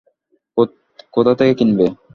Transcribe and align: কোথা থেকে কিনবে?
কোথা 1.13 1.33
থেকে 1.39 1.53
কিনবে? 1.59 1.85